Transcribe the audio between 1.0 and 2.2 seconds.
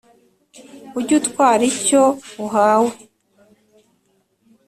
utwara icyo